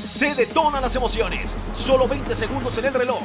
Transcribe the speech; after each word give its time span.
Se 0.00 0.34
detonan 0.34 0.82
las 0.82 0.94
emociones. 0.96 1.56
Solo 1.72 2.08
20 2.08 2.34
segundos 2.34 2.76
en 2.78 2.86
el 2.86 2.94
reloj. 2.94 3.22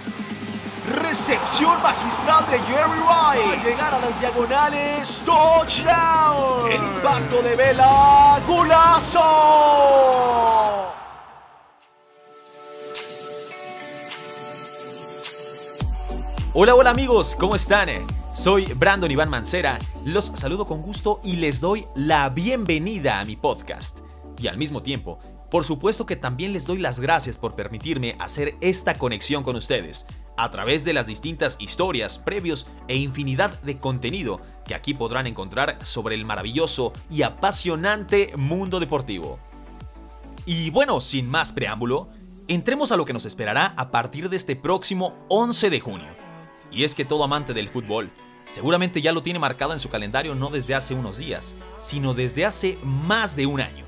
Recepción 0.96 1.82
magistral 1.82 2.46
de 2.50 2.60
Jerry 2.60 3.00
Rice. 3.00 3.70
llegar 3.70 3.94
a 3.94 4.00
las 4.00 4.20
diagonales. 4.20 5.22
Touchdown. 5.26 6.72
El 6.72 6.84
impacto 6.84 7.42
de 7.42 7.56
Vela. 7.56 8.42
Gulazo. 8.48 9.22
Hola, 16.54 16.76
hola 16.76 16.90
amigos, 16.90 17.38
¿cómo 17.38 17.56
están? 17.56 17.88
Soy 18.34 18.66
Brandon 18.74 19.10
Iván 19.10 19.30
Mancera, 19.30 19.80
los 20.04 20.26
saludo 20.26 20.66
con 20.66 20.82
gusto 20.82 21.22
y 21.24 21.38
les 21.38 21.62
doy 21.62 21.88
la 21.96 22.28
bienvenida 22.28 23.22
a 23.22 23.26
mi 23.26 23.38
podcast. 23.38 24.00
Y 24.38 24.48
al 24.48 24.58
mismo 24.58 24.84
tiempo, 24.84 25.20
por 25.52 25.66
supuesto 25.66 26.06
que 26.06 26.16
también 26.16 26.54
les 26.54 26.66
doy 26.66 26.80
las 26.80 27.02
gracias 27.02 27.38
por 27.38 27.56
permitirme 27.56 28.16
hacer 28.20 28.56
esta 28.62 28.98
conexión 28.98 29.44
con 29.44 29.58
ustedes, 29.58 30.08
a 30.38 30.50
través 30.50 30.86
de 30.86 30.94
las 30.94 31.08
distintas 31.08 31.58
historias, 31.60 32.18
previos 32.18 32.68
e 32.88 32.96
infinidad 32.96 33.62
de 33.62 33.78
contenido 33.78 34.42
que 34.66 34.74
aquí 34.74 34.94
podrán 34.94 35.28
encontrar 35.28 35.78
sobre 35.86 36.16
el 36.16 36.24
maravilloso 36.24 36.94
y 37.10 37.24
apasionante 37.24 38.32
mundo 38.38 38.80
deportivo. 38.80 39.40
Y 40.46 40.70
bueno, 40.70 41.02
sin 41.02 41.30
más 41.30 41.52
preámbulo, 41.52 42.08
entremos 42.48 42.94
a 42.94 42.98
lo 42.98 43.04
que 43.04 43.14
nos 43.14 43.26
esperará 43.26 43.74
a 43.78 43.92
partir 43.92 44.30
de 44.30 44.38
este 44.38 44.56
próximo 44.56 45.16
11 45.28 45.70
de 45.70 45.80
junio. 45.82 46.16
Y 46.72 46.86
es 46.86 46.96
que 46.96 47.04
todo 47.04 47.26
amante 47.26 47.54
del 47.54 47.70
fútbol 47.70 48.10
seguramente 48.48 49.02
ya 49.02 49.12
lo 49.12 49.22
tiene 49.24 49.40
marcado 49.40 49.74
en 49.74 49.80
su 49.80 49.90
calendario 49.90 50.34
no 50.34 50.50
desde 50.50 50.76
hace 50.76 50.94
unos 50.94 51.18
días, 51.18 51.56
sino 51.78 52.14
desde 52.14 52.46
hace 52.46 52.78
más 52.84 53.36
de 53.36 53.46
un 53.46 53.62
año, 53.62 53.86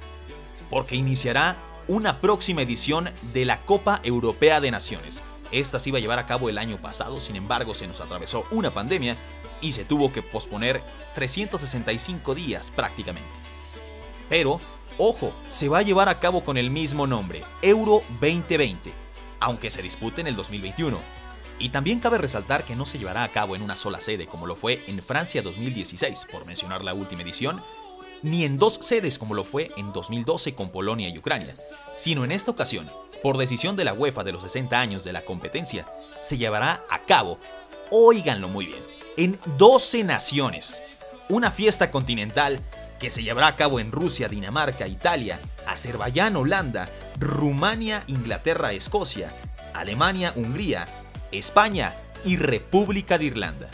porque 0.74 0.96
iniciará 0.96 1.64
una 1.88 2.20
próxima 2.20 2.64
edición 2.64 3.12
de 3.32 3.46
la 3.46 3.64
Copa 3.64 4.02
Europea 4.04 4.60
de 4.60 4.72
Naciones. 4.72 5.22
Esta 5.52 5.78
se 5.78 5.90
iba 5.90 6.00
a 6.00 6.02
llevar 6.02 6.18
a 6.18 6.26
cabo 6.26 6.50
el 6.50 6.58
año 6.58 6.82
pasado, 6.82 7.20
sin 7.20 7.36
embargo 7.36 7.76
se 7.76 7.86
nos 7.86 8.02
atravesó 8.02 8.48
una 8.50 8.74
pandemia 8.74 9.16
y 9.62 9.74
se 9.74 9.86
tuvo 9.86 10.12
que 10.12 10.24
posponer 10.24 10.84
365 11.14 12.34
días 12.34 12.72
prácticamente. 12.72 13.30
Pero, 14.30 14.60
ojo, 14.98 15.36
se 15.48 15.70
va 15.70 15.78
a 15.78 15.84
llevar 15.84 16.10
a 16.10 16.20
cabo 16.20 16.44
con 16.44 16.58
el 16.58 16.72
mismo 16.72 17.06
nombre, 17.06 17.44
Euro 17.62 18.02
2020, 18.20 18.92
aunque 19.42 19.70
se 19.70 19.84
dispute 19.84 20.22
en 20.22 20.28
el 20.28 20.36
2021 20.36 21.00
y 21.60 21.70
también 21.70 22.00
cabe 22.00 22.18
resaltar 22.18 22.66
que 22.66 22.76
no 22.76 22.88
se 22.88 22.98
llevará 22.98 23.24
a 23.24 23.32
cabo 23.32 23.56
en 23.56 23.62
una 23.62 23.76
sola 23.76 24.02
sede 24.02 24.26
como 24.26 24.48
lo 24.48 24.56
fue 24.56 24.84
en 24.88 25.04
Francia 25.04 25.44
2016, 25.44 26.26
por 26.32 26.48
mencionar 26.48 26.84
la 26.84 26.96
última 26.96 27.22
edición, 27.22 27.62
ni 28.24 28.46
en 28.46 28.58
dos 28.58 28.80
sedes 28.82 29.20
como 29.20 29.36
lo 29.36 29.44
fue 29.44 29.72
en 29.78 29.94
2012 29.94 30.56
con 30.56 30.70
Polonia 30.70 31.10
y 31.10 31.18
Ucrania, 31.18 31.54
sino 31.94 32.24
en 32.24 32.32
esta 32.32 32.52
ocasión, 32.52 32.90
por 33.22 33.38
decisión 33.38 33.76
de 33.76 33.84
la 33.84 33.94
UEFA 33.94 34.24
de 34.24 34.32
los 34.32 34.42
60 34.44 34.80
años 34.80 35.04
de 35.04 35.14
la 35.14 35.24
competencia, 35.24 35.88
se 36.20 36.38
llevará 36.38 36.84
a 36.90 37.06
cabo, 37.06 37.38
oíganlo 37.92 38.48
muy 38.48 38.66
bien, 38.66 38.84
en 39.18 39.40
12 39.58 40.04
naciones, 40.04 40.82
una 41.30 41.52
fiesta 41.52 41.92
continental 41.92 42.60
que 43.00 43.10
se 43.10 43.24
llevará 43.24 43.48
a 43.48 43.56
cabo 43.56 43.80
en 43.80 43.92
Rusia, 43.92 44.30
Dinamarca, 44.30 44.88
Italia, 44.88 45.40
Azerbaiyán, 45.68 46.36
Holanda, 46.38 46.90
Rumania, 47.20 48.04
Inglaterra, 48.08 48.72
Escocia, 48.72 49.34
Alemania, 49.74 50.34
Hungría, 50.36 50.88
España 51.32 51.94
y 52.24 52.38
República 52.38 53.18
de 53.18 53.26
Irlanda. 53.26 53.70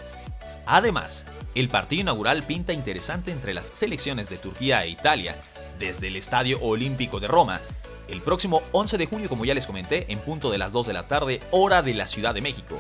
Además, 0.66 1.26
el 1.60 1.68
partido 1.68 2.02
inaugural 2.02 2.44
pinta 2.44 2.74
interesante 2.74 3.32
entre 3.32 3.54
las 3.54 3.72
selecciones 3.74 4.30
de 4.30 4.38
Turquía 4.38 4.84
e 4.86 4.90
Italia, 4.90 5.36
desde 5.78 6.08
el 6.08 6.16
Estadio 6.16 6.60
Olímpico 6.62 7.20
de 7.20 7.28
Roma, 7.28 7.60
el 8.08 8.22
próximo 8.22 8.64
11 8.72 8.98
de 8.98 9.06
junio, 9.06 9.30
como 9.30 9.46
ya 9.46 9.54
les 9.54 9.68
comenté, 9.68 10.12
en 10.12 10.20
punto 10.20 10.52
de 10.52 10.58
las 10.58 10.72
2 10.72 10.88
de 10.88 10.94
la 10.94 11.08
tarde, 11.08 11.42
hora 11.52 11.82
de 11.82 11.94
la 11.94 12.08
Ciudad 12.08 12.34
de 12.34 12.42
México. 12.42 12.80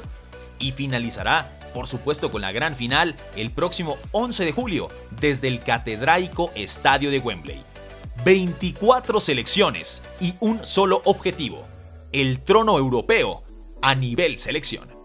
Y 0.59 0.71
finalizará, 0.71 1.59
por 1.73 1.87
supuesto, 1.87 2.31
con 2.31 2.41
la 2.41 2.51
gran 2.51 2.75
final 2.75 3.15
el 3.35 3.51
próximo 3.51 3.97
11 4.11 4.45
de 4.45 4.51
julio, 4.51 4.89
desde 5.19 5.47
el 5.47 5.59
catedraico 5.59 6.51
Estadio 6.55 7.11
de 7.11 7.19
Wembley. 7.19 7.63
24 8.25 9.19
selecciones 9.19 10.01
y 10.19 10.35
un 10.39 10.65
solo 10.65 11.01
objetivo, 11.05 11.65
el 12.11 12.39
trono 12.39 12.77
europeo 12.77 13.43
a 13.81 13.95
nivel 13.95 14.37
selección. 14.37 14.98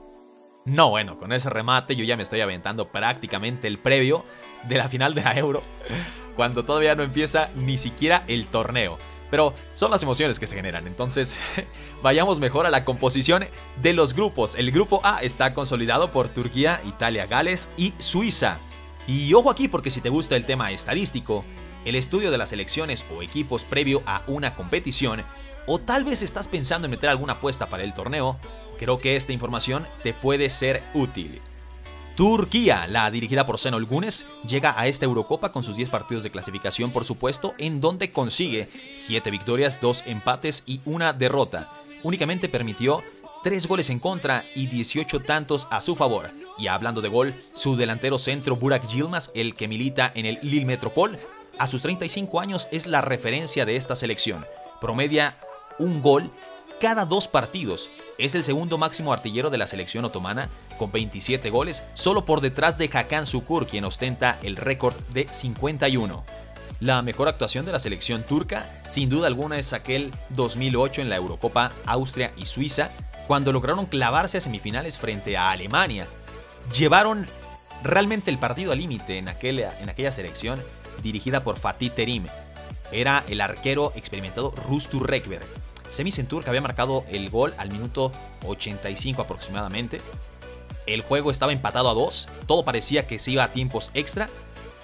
No, 0.64 0.88
bueno, 0.88 1.18
con 1.18 1.32
ese 1.32 1.50
remate 1.50 1.94
yo 1.94 2.04
ya 2.04 2.16
me 2.16 2.22
estoy 2.22 2.40
aventando 2.40 2.88
prácticamente 2.88 3.68
el 3.68 3.78
previo 3.78 4.24
de 4.66 4.78
la 4.78 4.88
final 4.88 5.14
de 5.14 5.22
la 5.22 5.36
Euro, 5.36 5.62
cuando 6.36 6.64
todavía 6.64 6.94
no 6.94 7.02
empieza 7.02 7.50
ni 7.54 7.76
siquiera 7.76 8.24
el 8.28 8.46
torneo. 8.46 8.98
Pero 9.30 9.52
son 9.74 9.90
las 9.90 10.02
emociones 10.02 10.38
que 10.38 10.46
se 10.46 10.56
generan, 10.56 10.86
entonces 10.86 11.36
vayamos 12.02 12.40
mejor 12.40 12.66
a 12.66 12.70
la 12.70 12.84
composición 12.84 13.46
de 13.82 13.92
los 13.92 14.14
grupos. 14.14 14.54
El 14.54 14.70
grupo 14.70 15.00
A 15.04 15.18
está 15.18 15.52
consolidado 15.52 16.10
por 16.10 16.30
Turquía, 16.30 16.80
Italia, 16.86 17.26
Gales 17.26 17.68
y 17.76 17.92
Suiza. 17.98 18.58
Y 19.06 19.34
ojo 19.34 19.50
aquí 19.50 19.68
porque 19.68 19.90
si 19.90 20.00
te 20.00 20.08
gusta 20.08 20.34
el 20.34 20.46
tema 20.46 20.70
estadístico, 20.70 21.44
el 21.84 21.94
estudio 21.94 22.30
de 22.30 22.38
las 22.38 22.50
selecciones 22.50 23.04
o 23.14 23.22
equipos 23.22 23.64
previo 23.64 24.02
a 24.06 24.22
una 24.28 24.54
competición, 24.54 25.24
o 25.66 25.78
tal 25.78 26.04
vez 26.04 26.22
estás 26.22 26.48
pensando 26.48 26.86
en 26.86 26.92
meter 26.92 27.10
alguna 27.10 27.34
apuesta 27.34 27.68
para 27.68 27.82
el 27.84 27.92
torneo, 27.92 28.38
Creo 28.84 29.00
que 29.00 29.16
esta 29.16 29.32
información 29.32 29.88
te 30.02 30.12
puede 30.12 30.50
ser 30.50 30.82
útil. 30.92 31.40
Turquía, 32.16 32.86
la 32.86 33.10
dirigida 33.10 33.46
por 33.46 33.58
Senol 33.58 33.86
Gunes, 33.86 34.26
llega 34.46 34.78
a 34.78 34.88
esta 34.88 35.06
Eurocopa 35.06 35.50
con 35.52 35.64
sus 35.64 35.76
10 35.76 35.88
partidos 35.88 36.22
de 36.22 36.28
clasificación, 36.28 36.92
por 36.92 37.06
supuesto, 37.06 37.54
en 37.56 37.80
donde 37.80 38.10
consigue 38.10 38.68
7 38.92 39.30
victorias, 39.30 39.80
2 39.80 40.02
empates 40.04 40.64
y 40.66 40.82
una 40.84 41.14
derrota. 41.14 41.72
Únicamente 42.02 42.50
permitió 42.50 43.02
3 43.42 43.66
goles 43.68 43.88
en 43.88 44.00
contra 44.00 44.44
y 44.54 44.66
18 44.66 45.20
tantos 45.20 45.66
a 45.70 45.80
su 45.80 45.96
favor. 45.96 46.30
Y 46.58 46.66
hablando 46.66 47.00
de 47.00 47.08
gol, 47.08 47.34
su 47.54 47.76
delantero 47.76 48.18
centro 48.18 48.56
Burak 48.56 48.86
Yilmaz, 48.86 49.30
el 49.34 49.54
que 49.54 49.66
milita 49.66 50.12
en 50.14 50.26
el 50.26 50.38
Lille 50.42 50.66
Metropol, 50.66 51.18
a 51.58 51.66
sus 51.66 51.80
35 51.80 52.38
años 52.38 52.68
es 52.70 52.86
la 52.86 53.00
referencia 53.00 53.64
de 53.64 53.76
esta 53.76 53.96
selección. 53.96 54.44
Promedia 54.78 55.38
un 55.78 56.02
gol 56.02 56.30
cada 56.84 57.06
dos 57.06 57.28
partidos. 57.28 57.88
Es 58.18 58.34
el 58.34 58.44
segundo 58.44 58.76
máximo 58.76 59.14
artillero 59.14 59.48
de 59.48 59.56
la 59.56 59.66
selección 59.66 60.04
otomana, 60.04 60.50
con 60.76 60.92
27 60.92 61.48
goles, 61.48 61.82
solo 61.94 62.26
por 62.26 62.42
detrás 62.42 62.76
de 62.76 62.90
Hakan 62.92 63.24
Sukur, 63.24 63.66
quien 63.66 63.86
ostenta 63.86 64.38
el 64.42 64.56
récord 64.56 64.94
de 65.14 65.26
51. 65.30 66.24
La 66.80 67.00
mejor 67.00 67.28
actuación 67.28 67.64
de 67.64 67.72
la 67.72 67.80
selección 67.80 68.22
turca, 68.22 68.70
sin 68.84 69.08
duda 69.08 69.28
alguna, 69.28 69.58
es 69.58 69.72
aquel 69.72 70.12
2008 70.28 71.00
en 71.00 71.08
la 71.08 71.16
Eurocopa 71.16 71.72
Austria 71.86 72.34
y 72.36 72.44
Suiza, 72.44 72.90
cuando 73.26 73.50
lograron 73.50 73.86
clavarse 73.86 74.36
a 74.36 74.42
semifinales 74.42 74.98
frente 74.98 75.38
a 75.38 75.52
Alemania. 75.52 76.06
Llevaron 76.76 77.26
realmente 77.82 78.30
el 78.30 78.36
partido 78.36 78.72
al 78.72 78.78
límite 78.78 79.16
en, 79.16 79.28
aquella 79.30 80.12
selección 80.12 80.62
dirigida 81.02 81.44
por 81.44 81.56
Fatih 81.56 81.88
Terim. 81.88 82.26
Era 82.92 83.24
el 83.26 83.40
arquero 83.40 83.94
experimentado 83.96 84.50
Rustu 84.50 85.00
Rekberg 85.00 85.46
Semi 85.88 86.12
Centur, 86.12 86.42
que 86.42 86.50
había 86.50 86.60
marcado 86.60 87.04
el 87.08 87.30
gol 87.30 87.54
al 87.58 87.70
minuto 87.70 88.12
85 88.46 89.22
aproximadamente. 89.22 90.00
El 90.86 91.02
juego 91.02 91.30
estaba 91.30 91.52
empatado 91.52 91.88
a 91.88 91.94
2, 91.94 92.28
todo 92.46 92.64
parecía 92.64 93.06
que 93.06 93.18
se 93.18 93.30
iba 93.30 93.44
a 93.44 93.52
tiempos 93.52 93.90
extra. 93.94 94.28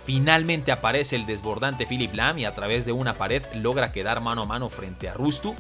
Finalmente 0.07 0.73
aparece 0.73 1.17
el 1.17 1.27
desbordante 1.27 1.87
Philip 1.87 2.15
Lam 2.15 2.39
y 2.39 2.45
a 2.45 2.55
través 2.55 2.87
de 2.87 2.93
una 2.93 3.15
pared 3.15 3.43
logra 3.55 3.93
quedar 3.93 4.21
mano 4.21 4.43
a 4.43 4.47
mano 4.47 4.71
frente 4.71 5.09
a 5.09 5.15
Rustu 5.15 5.55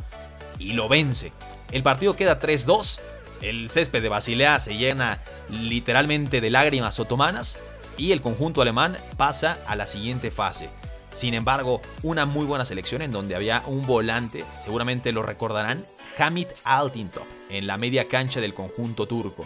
y 0.58 0.72
lo 0.72 0.88
vence. 0.88 1.32
El 1.72 1.82
partido 1.82 2.16
queda 2.16 2.40
3-2. 2.40 3.00
El 3.42 3.68
césped 3.68 4.02
de 4.02 4.08
Basilea 4.08 4.60
se 4.60 4.76
llena 4.76 5.20
literalmente 5.48 6.40
de 6.40 6.50
lágrimas 6.50 6.98
otomanas 7.00 7.58
y 7.96 8.12
el 8.12 8.20
conjunto 8.20 8.62
alemán 8.62 8.98
pasa 9.16 9.58
a 9.66 9.76
la 9.76 9.86
siguiente 9.86 10.30
fase. 10.30 10.70
Sin 11.10 11.34
embargo, 11.34 11.82
una 12.02 12.24
muy 12.24 12.46
buena 12.46 12.64
selección 12.64 13.02
en 13.02 13.10
donde 13.10 13.34
había 13.34 13.64
un 13.66 13.84
volante, 13.84 14.44
seguramente 14.50 15.10
lo 15.10 15.22
recordarán, 15.22 15.86
Hamid 16.16 16.46
Altintop, 16.62 17.26
en 17.48 17.66
la 17.66 17.76
media 17.76 18.06
cancha 18.06 18.40
del 18.40 18.54
conjunto 18.54 19.06
turco. 19.06 19.44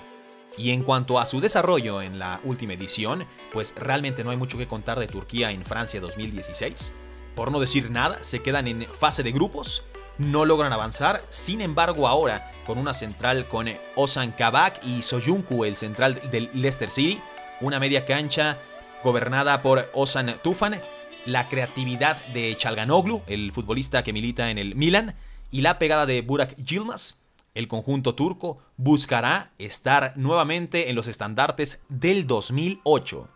Y 0.59 0.73
en 0.73 0.85
cuanto 0.85 1.19
a 1.19 1.27
su 1.27 1.41
desarrollo 1.41 2.03
en 2.03 2.19
la 2.19 2.39
última 2.45 2.75
edición, 2.75 3.27
pues 3.53 3.75
realmente 3.77 4.23
no 4.23 4.31
hay 4.31 4.37
mucho 4.37 4.59
que 4.59 4.69
contar 4.69 5.01
de 5.01 5.07
Turquía 5.07 5.51
en 5.51 5.65
Francia 5.65 6.01
2016. 6.01 6.93
Por 7.35 7.51
no 7.51 7.59
decir 7.59 7.91
nada, 7.91 8.23
se 8.23 8.43
quedan 8.43 8.69
en 8.69 8.87
fase 8.87 9.23
de 9.23 9.33
grupos, 9.33 9.85
no 10.19 10.45
logran 10.45 10.73
avanzar, 10.73 11.23
sin 11.31 11.63
embargo 11.63 12.07
ahora 12.07 12.53
con 12.67 12.79
una 12.79 12.95
central 12.95 13.49
con 13.49 13.69
Ozan 13.97 14.33
Kabak 14.33 14.85
y 14.85 15.03
Soyuncu, 15.03 15.65
el 15.65 15.77
central 15.77 16.21
del 16.31 16.51
Leicester 16.53 16.91
City, 16.91 17.21
una 17.61 17.81
media 17.81 18.05
cancha 18.05 18.59
gobernada 19.03 19.61
por 19.63 19.91
Ozan 19.93 20.37
Tufan 20.43 20.81
la 21.27 21.49
creatividad 21.49 22.25
de 22.27 22.57
Chalganoglu, 22.57 23.23
el 23.27 23.53
futbolista 23.53 24.03
que 24.03 24.13
milita 24.13 24.51
en 24.51 24.59
el 24.59 24.75
Milan, 24.75 25.15
y 25.51 25.63
la 25.63 25.79
pegada 25.79 26.07
de 26.07 26.23
Burak 26.23 26.57
Yilmaz, 26.57 27.21
el 27.55 27.69
conjunto 27.69 28.15
turco 28.15 28.59
buscará 28.77 29.53
estar 29.59 30.13
nuevamente 30.17 30.91
en 30.91 30.97
los 30.97 31.07
estandartes 31.07 31.81
del 31.89 32.27
2008. 32.27 33.29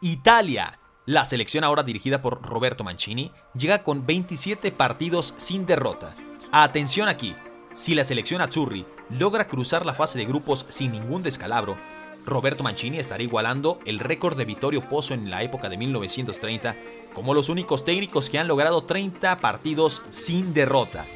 Italia, 0.00 0.78
La 1.06 1.24
selección 1.24 1.64
ahora 1.64 1.84
dirigida 1.84 2.20
por 2.20 2.42
Roberto 2.42 2.84
Mancini 2.84 3.32
llega 3.54 3.82
con 3.82 4.04
27 4.04 4.72
partidos 4.72 5.32
sin 5.38 5.64
derrota. 5.64 6.14
Atención 6.52 7.08
aquí, 7.08 7.34
si 7.72 7.94
la 7.94 8.04
selección 8.04 8.42
Azzurri 8.42 8.84
logra 9.08 9.48
cruzar 9.48 9.86
la 9.86 9.94
fase 9.94 10.18
de 10.18 10.26
grupos 10.26 10.66
sin 10.68 10.92
ningún 10.92 11.22
descalabro, 11.22 11.78
Roberto 12.28 12.62
Mancini 12.62 12.98
estará 12.98 13.22
igualando 13.22 13.80
el 13.86 13.98
récord 13.98 14.36
de 14.36 14.44
Vittorio 14.44 14.88
Pozzo 14.88 15.14
en 15.14 15.30
la 15.30 15.42
época 15.42 15.68
de 15.68 15.76
1930 15.76 16.76
como 17.14 17.34
los 17.34 17.48
únicos 17.48 17.84
técnicos 17.84 18.30
que 18.30 18.38
han 18.38 18.48
logrado 18.48 18.84
30 18.84 19.38
partidos 19.38 20.02
sin 20.10 20.52
derrota. 20.52 21.06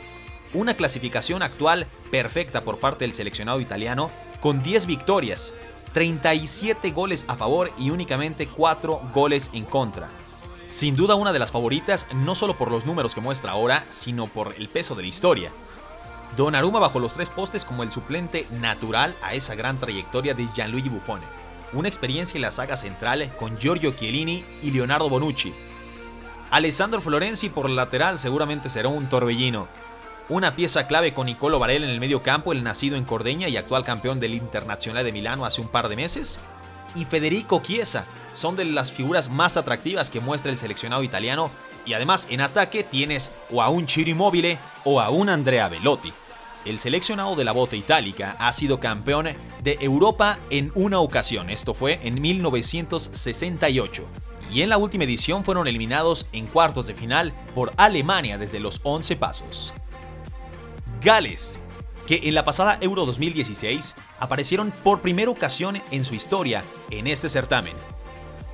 Una 0.54 0.74
clasificación 0.74 1.42
actual 1.42 1.86
perfecta 2.10 2.64
por 2.64 2.78
parte 2.78 3.04
del 3.04 3.14
seleccionado 3.14 3.60
italiano 3.60 4.10
con 4.40 4.62
10 4.62 4.86
victorias, 4.86 5.54
37 5.92 6.90
goles 6.90 7.24
a 7.28 7.36
favor 7.36 7.70
y 7.78 7.90
únicamente 7.90 8.48
4 8.48 9.10
goles 9.14 9.50
en 9.52 9.64
contra. 9.64 10.08
Sin 10.66 10.96
duda 10.96 11.14
una 11.14 11.32
de 11.32 11.38
las 11.38 11.52
favoritas 11.52 12.06
no 12.14 12.34
solo 12.34 12.56
por 12.56 12.70
los 12.70 12.86
números 12.86 13.14
que 13.14 13.20
muestra 13.20 13.52
ahora, 13.52 13.86
sino 13.90 14.26
por 14.26 14.54
el 14.56 14.68
peso 14.68 14.94
de 14.94 15.02
la 15.02 15.08
historia. 15.08 15.52
Donnarumma 16.36 16.78
bajo 16.78 16.98
los 16.98 17.12
tres 17.12 17.28
postes 17.28 17.64
como 17.64 17.82
el 17.82 17.92
suplente 17.92 18.46
natural 18.50 19.14
a 19.22 19.34
esa 19.34 19.54
gran 19.54 19.78
trayectoria 19.78 20.32
de 20.32 20.48
Gianluigi 20.54 20.88
Buffon. 20.88 21.20
Una 21.74 21.88
experiencia 21.88 22.38
en 22.38 22.42
la 22.42 22.50
saga 22.50 22.76
central 22.76 23.34
con 23.36 23.58
Giorgio 23.58 23.92
Chiellini 23.92 24.42
y 24.62 24.70
Leonardo 24.70 25.10
Bonucci. 25.10 25.52
Alessandro 26.50 27.00
Florenzi 27.00 27.50
por 27.50 27.68
lateral 27.68 28.18
seguramente 28.18 28.70
será 28.70 28.88
un 28.88 29.08
torbellino. 29.08 29.68
Una 30.28 30.54
pieza 30.54 30.86
clave 30.86 31.12
con 31.12 31.26
Nicolo 31.26 31.58
Varela 31.58 31.84
en 31.84 31.92
el 31.92 32.00
medio 32.00 32.22
campo, 32.22 32.52
el 32.52 32.62
nacido 32.62 32.96
en 32.96 33.04
Cordeña 33.04 33.48
y 33.48 33.56
actual 33.58 33.84
campeón 33.84 34.20
del 34.20 34.34
Internacional 34.34 35.04
de 35.04 35.12
Milano 35.12 35.44
hace 35.44 35.60
un 35.60 35.68
par 35.68 35.88
de 35.88 35.96
meses. 35.96 36.40
Y 36.94 37.04
Federico 37.04 37.60
Chiesa 37.60 38.06
son 38.32 38.56
de 38.56 38.64
las 38.64 38.92
figuras 38.92 39.28
más 39.30 39.58
atractivas 39.58 40.08
que 40.08 40.20
muestra 40.20 40.50
el 40.50 40.58
seleccionado 40.58 41.02
italiano. 41.02 41.50
Y 41.84 41.94
además 41.94 42.26
en 42.30 42.40
ataque 42.40 42.84
tienes 42.84 43.32
o 43.50 43.62
a 43.62 43.68
un 43.68 43.88
Ciro 43.88 44.10
Immobile 44.10 44.58
o 44.84 45.00
a 45.00 45.10
un 45.10 45.28
Andrea 45.28 45.68
Velotti. 45.68 46.12
El 46.64 46.78
seleccionado 46.78 47.34
de 47.34 47.44
la 47.44 47.50
bota 47.50 47.74
itálica 47.74 48.36
ha 48.38 48.52
sido 48.52 48.78
campeón 48.78 49.28
de 49.62 49.78
Europa 49.80 50.38
en 50.48 50.70
una 50.76 51.00
ocasión, 51.00 51.50
esto 51.50 51.74
fue 51.74 51.98
en 52.06 52.20
1968. 52.20 54.04
Y 54.52 54.62
en 54.62 54.68
la 54.68 54.76
última 54.76 55.04
edición 55.04 55.44
fueron 55.44 55.66
eliminados 55.66 56.26
en 56.32 56.46
cuartos 56.46 56.86
de 56.86 56.94
final 56.94 57.32
por 57.54 57.72
Alemania 57.76 58.38
desde 58.38 58.60
los 58.60 58.80
11 58.84 59.16
pasos. 59.16 59.74
Gales, 61.02 61.58
que 62.06 62.20
en 62.24 62.34
la 62.34 62.44
pasada 62.44 62.78
Euro 62.80 63.06
2016 63.06 63.96
aparecieron 64.20 64.70
por 64.84 65.00
primera 65.00 65.30
ocasión 65.30 65.82
en 65.90 66.04
su 66.04 66.14
historia 66.14 66.62
en 66.90 67.08
este 67.08 67.28
certamen. 67.28 67.74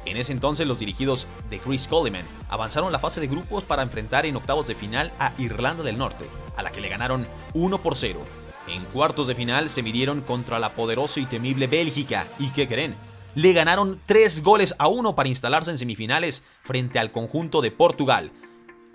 En 0.04 0.16
ese 0.16 0.32
entonces 0.32 0.66
los 0.66 0.78
dirigidos 0.78 1.26
de 1.50 1.58
Chris 1.58 1.86
Coleman 1.86 2.26
avanzaron 2.48 2.92
la 2.92 2.98
fase 2.98 3.20
de 3.20 3.26
grupos 3.26 3.64
para 3.64 3.82
enfrentar 3.82 4.26
en 4.26 4.36
octavos 4.36 4.66
de 4.66 4.74
final 4.74 5.12
a 5.18 5.34
Irlanda 5.38 5.82
del 5.82 5.98
Norte, 5.98 6.24
a 6.56 6.62
la 6.62 6.72
que 6.72 6.80
le 6.80 6.88
ganaron 6.88 7.26
1 7.54 7.78
por 7.82 7.96
0. 7.96 8.20
En 8.68 8.84
cuartos 8.84 9.26
de 9.26 9.34
final 9.34 9.68
se 9.68 9.82
midieron 9.82 10.20
contra 10.20 10.58
la 10.58 10.72
poderosa 10.72 11.20
y 11.20 11.26
temible 11.26 11.66
Bélgica, 11.66 12.26
y 12.38 12.48
¿qué 12.48 12.68
creen? 12.68 12.96
Le 13.34 13.52
ganaron 13.52 14.00
3 14.06 14.42
goles 14.42 14.74
a 14.78 14.88
1 14.88 15.14
para 15.14 15.28
instalarse 15.28 15.70
en 15.70 15.78
semifinales 15.78 16.44
frente 16.62 16.98
al 16.98 17.12
conjunto 17.12 17.60
de 17.60 17.70
Portugal. 17.70 18.32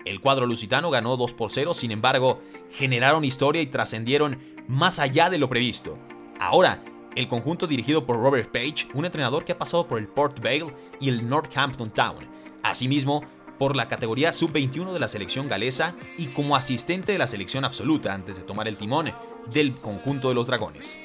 El 0.04 0.20
cuadro 0.20 0.46
lusitano 0.46 0.90
ganó 0.90 1.16
2 1.16 1.32
por 1.32 1.50
0, 1.50 1.74
sin 1.74 1.90
embargo, 1.90 2.42
generaron 2.70 3.24
historia 3.24 3.62
y 3.62 3.66
trascendieron 3.66 4.42
más 4.68 4.98
allá 4.98 5.30
de 5.30 5.38
lo 5.38 5.48
previsto. 5.48 5.98
Ahora, 6.38 6.82
el 7.16 7.28
conjunto 7.28 7.66
dirigido 7.66 8.04
por 8.04 8.16
Robert 8.16 8.50
Page, 8.50 8.88
un 8.94 9.04
entrenador 9.04 9.44
que 9.44 9.52
ha 9.52 9.58
pasado 9.58 9.86
por 9.86 9.98
el 9.98 10.08
Port 10.08 10.40
Vale 10.40 10.74
y 11.00 11.08
el 11.08 11.28
Northampton 11.28 11.90
Town. 11.90 12.28
Asimismo, 12.62 13.22
por 13.58 13.76
la 13.76 13.88
categoría 13.88 14.32
sub-21 14.32 14.92
de 14.92 15.00
la 15.00 15.08
selección 15.08 15.48
galesa 15.48 15.94
y 16.18 16.26
como 16.26 16.56
asistente 16.56 17.12
de 17.12 17.18
la 17.18 17.26
selección 17.26 17.64
absoluta 17.64 18.12
antes 18.12 18.36
de 18.36 18.42
tomar 18.42 18.68
el 18.68 18.76
timón 18.76 19.12
del 19.52 19.72
conjunto 19.74 20.28
de 20.28 20.34
los 20.34 20.46
dragones. 20.46 20.98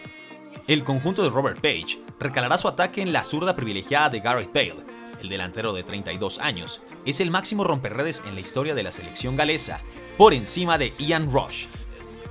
El 0.67 0.83
conjunto 0.83 1.23
de 1.23 1.29
Robert 1.29 1.59
Page 1.61 2.01
recalará 2.19 2.57
su 2.57 2.67
ataque 2.67 3.01
en 3.01 3.13
la 3.13 3.23
zurda 3.23 3.55
privilegiada 3.55 4.09
de 4.09 4.19
Gareth 4.19 4.53
Bale. 4.53 4.83
El 5.21 5.29
delantero 5.29 5.73
de 5.73 5.83
32 5.83 6.39
años 6.39 6.81
es 7.05 7.19
el 7.19 7.29
máximo 7.29 7.63
romperredes 7.63 8.23
en 8.25 8.35
la 8.35 8.41
historia 8.41 8.73
de 8.73 8.83
la 8.83 8.91
selección 8.91 9.35
galesa, 9.35 9.81
por 10.17 10.33
encima 10.33 10.77
de 10.77 10.93
Ian 10.97 11.31
Rush, 11.31 11.65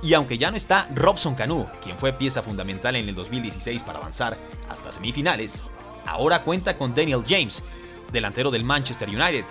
y 0.01 0.13
aunque 0.13 0.37
ya 0.37 0.49
no 0.49 0.57
está 0.57 0.87
Robson 0.95 1.35
Canu, 1.35 1.67
quien 1.83 1.97
fue 1.97 2.13
pieza 2.13 2.41
fundamental 2.41 2.95
en 2.95 3.09
el 3.09 3.15
2016 3.15 3.83
para 3.83 3.99
avanzar 3.99 4.37
hasta 4.69 4.91
semifinales, 4.91 5.63
ahora 6.05 6.43
cuenta 6.43 6.77
con 6.77 6.93
Daniel 6.93 7.23
James, 7.27 7.61
delantero 8.11 8.49
del 8.49 8.63
Manchester 8.63 9.09
United, 9.09 9.43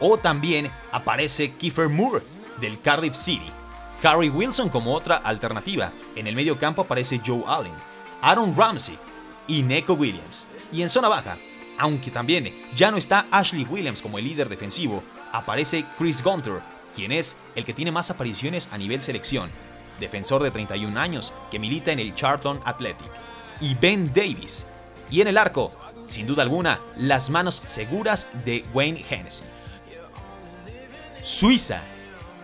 o 0.00 0.18
también 0.18 0.70
aparece 0.92 1.52
Kiefer 1.52 1.88
Moore 1.88 2.22
del 2.60 2.78
Cardiff 2.80 3.14
City. 3.14 3.50
Harry 4.02 4.28
Wilson 4.28 4.68
como 4.68 4.94
otra 4.94 5.16
alternativa. 5.16 5.90
En 6.14 6.26
el 6.26 6.34
medio 6.34 6.58
campo 6.58 6.82
aparece 6.82 7.20
Joe 7.24 7.42
Allen, 7.46 7.72
Aaron 8.20 8.54
Ramsey 8.54 8.98
y 9.48 9.62
Neko 9.62 9.94
Williams. 9.94 10.46
Y 10.70 10.82
en 10.82 10.90
zona 10.90 11.08
baja, 11.08 11.38
aunque 11.78 12.10
también 12.10 12.52
ya 12.76 12.90
no 12.90 12.98
está 12.98 13.26
Ashley 13.30 13.64
Williams 13.64 14.02
como 14.02 14.18
el 14.18 14.24
líder 14.24 14.50
defensivo, 14.50 15.02
aparece 15.32 15.86
Chris 15.96 16.22
Gunter, 16.22 16.60
quien 16.94 17.12
es 17.12 17.36
el 17.54 17.64
que 17.64 17.72
tiene 17.72 17.92
más 17.92 18.10
apariciones 18.10 18.68
a 18.72 18.78
nivel 18.78 19.00
selección 19.00 19.48
defensor 20.00 20.42
de 20.42 20.50
31 20.50 20.98
años 20.98 21.32
que 21.50 21.58
milita 21.58 21.92
en 21.92 22.00
el 22.00 22.14
Charlton 22.14 22.60
Athletic, 22.64 23.10
y 23.60 23.74
Ben 23.74 24.12
Davis. 24.12 24.66
Y 25.10 25.20
en 25.20 25.28
el 25.28 25.38
arco, 25.38 25.70
sin 26.06 26.26
duda 26.26 26.42
alguna, 26.42 26.80
las 26.96 27.30
manos 27.30 27.62
seguras 27.64 28.28
de 28.44 28.64
Wayne 28.72 29.04
Hennessy. 29.08 29.44
Suiza. 31.22 31.82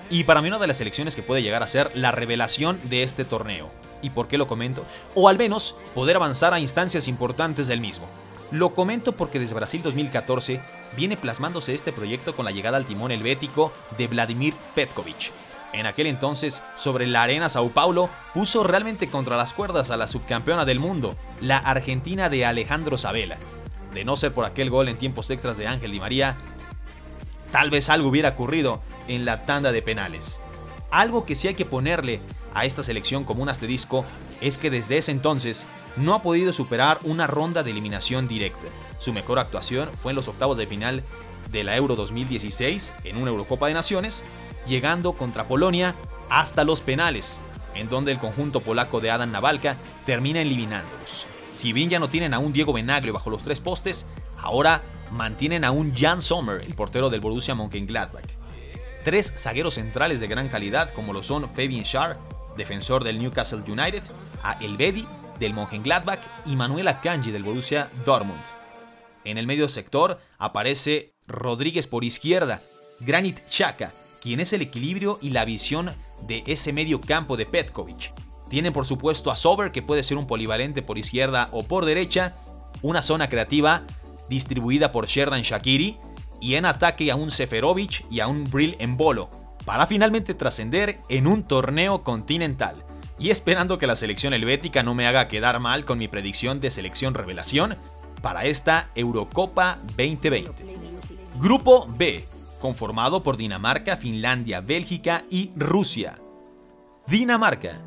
Y 0.09 0.25
para 0.25 0.43
mí 0.43 0.49
una 0.49 0.59
de 0.59 0.67
las 0.67 0.79
selecciones 0.79 1.15
que 1.15 1.23
puede 1.23 1.43
llegar 1.43 1.63
a 1.63 1.69
ser 1.69 1.91
la 1.95 2.11
revelación 2.11 2.81
de 2.85 3.03
este 3.03 3.25
torneo. 3.25 3.71
¿Y 4.03 4.11
por 4.11 4.29
qué 4.29 4.39
lo 4.39 4.47
comento? 4.47 4.85
O 5.15 5.29
al 5.29 5.39
menos 5.39 5.77
poder 5.95 6.17
avanzar 6.17 6.55
a 6.55 6.61
instancias 6.61 7.07
importantes 7.07 7.69
del 7.69 7.81
mismo. 7.81 8.09
Lo 8.51 8.75
comento 8.75 9.13
porque 9.13 9.39
desde 9.39 9.55
Brasil 9.55 9.83
2014 9.83 10.61
viene 10.97 11.17
plasmándose 11.17 11.75
este 11.75 11.93
proyecto 11.93 12.35
con 12.35 12.45
la 12.45 12.51
llegada 12.51 12.79
al 12.79 12.87
timón 12.87 13.13
helvético 13.13 13.73
de 13.97 14.09
Vladimir 14.09 14.55
Petkovic, 14.75 15.31
en 15.73 15.87
aquel 15.87 16.07
entonces, 16.07 16.63
sobre 16.75 17.07
la 17.07 17.23
arena 17.23 17.49
Sao 17.49 17.71
Paulo, 17.71 18.11
puso 18.35 18.65
realmente 18.65 19.09
contra 19.09 19.37
las 19.37 19.53
cuerdas 19.53 19.91
a 19.91 19.97
la 19.97 20.07
subcampeona 20.07 20.65
del 20.65 20.81
mundo, 20.81 21.17
la 21.41 21.59
Argentina 21.59 22.29
de 22.29 22.45
Alejandro 22.45 22.99
Sabela. 22.99 23.39
De 23.95 24.05
no 24.05 24.17
ser 24.17 24.33
por 24.33 24.45
aquel 24.45 24.71
gol 24.71 24.89
en 24.89 24.99
tiempos 24.99 25.31
extras 25.31 25.59
de 25.59 25.69
Ángel 25.69 25.93
Di 25.93 26.01
María, 26.01 26.37
tal 27.53 27.71
vez 27.71 27.89
algo 27.89 28.09
hubiera 28.09 28.31
ocurrido 28.31 28.81
en 29.09 29.25
la 29.25 29.47
tanda 29.47 29.73
de 29.73 29.83
penales. 29.83 30.43
Algo 30.91 31.25
que 31.25 31.37
sí 31.37 31.49
hay 31.49 31.55
que 31.55 31.65
ponerle 31.65 32.21
a 32.53 32.65
esta 32.65 32.83
selección 32.83 33.25
como 33.25 33.43
un 33.43 33.49
asterisco 33.49 34.05
es 34.41 34.59
que 34.59 34.71
desde 34.71 34.99
ese 34.99 35.13
entonces 35.13 35.67
no 35.97 36.15
ha 36.15 36.23
podido 36.23 36.53
superar 36.53 36.99
una 37.05 37.27
ronda 37.27 37.63
de 37.63 37.71
eliminación 37.71 38.27
directa. 38.27 38.67
Su 38.99 39.13
mejor 39.13 39.39
actuación 39.39 39.91
fue 39.99 40.13
en 40.13 40.17
los 40.17 40.29
octavos 40.29 40.59
de 40.59 40.67
final 40.67 41.05
de 41.53 41.65
la 41.65 41.77
Euro 41.77 41.97
2016 41.97 42.93
en 43.05 43.17
una 43.17 43.31
Eurocopa 43.31 43.69
de 43.69 43.75
Naciones 43.75 44.25
llegando 44.67 45.13
contra 45.15 45.49
Polonia 45.49 45.95
hasta 46.29 46.65
los 46.65 46.81
penales, 46.81 47.41
en 47.75 47.89
donde 47.89 48.13
el 48.13 48.19
conjunto 48.19 48.61
polaco 48.61 49.01
de 49.01 49.11
Adam 49.11 49.31
Navalka 49.31 49.77
termina 50.07 50.41
eliminándolos. 50.41 51.27
Si 51.51 51.73
bien 51.73 51.91
ya 51.91 51.99
no 51.99 52.09
tienen 52.09 52.35
a 52.35 52.39
un 52.39 52.53
Diego 52.53 52.73
Benaglio 52.73 53.13
bajo 53.13 53.31
los 53.31 53.43
tres 53.43 53.61
postes, 53.61 54.07
ahora 54.39 54.83
mantienen 55.11 55.65
a 55.65 55.73
un 55.73 55.95
Jan 55.95 56.23
Sommer, 56.23 56.63
el 56.63 56.75
portero 56.75 57.11
del 57.11 57.21
Borussia 57.21 57.55
Mönchengladbach. 57.55 58.25
Tres 59.05 59.33
zagueros 59.37 59.75
centrales 59.75 60.21
de 60.21 60.29
gran 60.29 60.49
calidad 60.49 60.91
como 60.91 61.13
lo 61.13 61.23
son 61.23 61.49
Fabian 61.49 61.85
Schär, 61.85 62.19
defensor 62.57 63.03
del 63.03 63.19
Newcastle 63.19 63.63
United, 63.67 64.03
a 64.43 64.53
Elvedi 64.61 65.07
del 65.39 65.55
Mönchengladbach 65.55 66.21
y 66.47 66.55
Manuel 66.55 66.89
Akanji 66.89 67.31
del 67.31 67.43
Borussia 67.43 67.89
Dortmund. 68.05 68.43
En 69.25 69.39
el 69.39 69.47
medio 69.47 69.69
sector 69.69 70.21
aparece 70.39 71.15
Rodríguez 71.27 71.87
por 71.87 72.05
izquierda, 72.05 72.63
Granit 73.01 73.41
Xhaka 73.49 73.93
quien 74.21 74.41
es 74.41 74.53
el 74.53 74.63
equilibrio 74.63 75.19
y 75.23 75.31
la 75.31 75.45
visión 75.45 75.93
de 76.27 76.43
ese 76.47 76.73
medio 76.73 77.01
campo 77.01 77.37
de 77.37 77.47
Petkovic. 77.47 78.13
Tienen 78.49 78.73
por 78.73 78.85
supuesto 78.85 79.31
a 79.31 79.37
Sober, 79.37 79.73
que 79.73 79.83
puede 79.83 80.03
ser 80.03 80.17
un 80.17 80.27
polivalente 80.27 80.83
por 80.83 80.99
izquierda 80.99 81.49
o 81.53 81.63
por 81.63 81.85
derecha, 81.85 82.37
una 82.83 83.03
zona 83.03 83.29
creativa 83.29 83.85
distribuida 84.29 84.93
por 84.93 85.07
Sherdan 85.07 85.43
Shakiri, 85.43 85.99
y 86.41 86.55
en 86.55 86.65
ataque 86.65 87.11
a 87.11 87.17
un 87.17 87.31
Seferovic 87.31 88.07
y 88.11 88.21
a 88.21 88.27
un 88.27 88.45
Brill 88.51 88.77
Bolo, 88.97 89.31
para 89.65 89.87
finalmente 89.87 90.35
trascender 90.35 91.01
en 91.09 91.27
un 91.27 91.43
torneo 91.45 92.03
continental. 92.03 92.85
Y 93.19 93.31
esperando 93.31 93.77
que 93.77 93.87
la 93.87 93.97
selección 93.97 94.33
helvética 94.33 94.83
no 94.83 94.95
me 94.95 95.07
haga 95.07 95.29
quedar 95.29 95.61
mal 95.61 95.85
con 95.85 95.99
mi 95.99 96.09
predicción 96.09 96.59
de 96.59 96.71
selección 96.71 97.13
revelación 97.13 97.77
para 98.23 98.47
esta 98.47 98.91
Eurocopa 98.95 99.79
2020. 99.97 100.53
Grupo 101.39 101.87
B, 101.87 102.27
conformado 102.61 103.25
por 103.25 103.37
Dinamarca, 103.37 103.97
Finlandia, 103.97 104.61
Bélgica 104.61 105.25
y 105.31 105.51
Rusia. 105.57 106.21
Dinamarca. 107.09 107.81